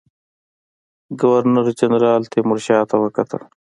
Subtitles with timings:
[1.21, 3.41] ګورنر جنرال تیمورشاه ته ولیکل.